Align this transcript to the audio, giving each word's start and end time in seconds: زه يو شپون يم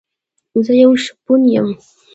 زه 0.65 0.73
يو 0.83 0.91
شپون 1.03 1.41
يم 1.55 1.67